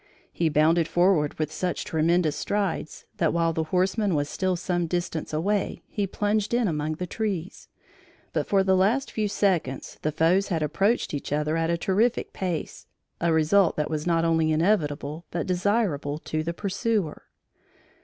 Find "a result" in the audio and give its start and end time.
13.19-13.75